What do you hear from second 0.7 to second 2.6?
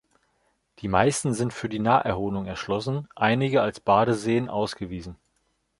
Die meisten sind für die Naherholung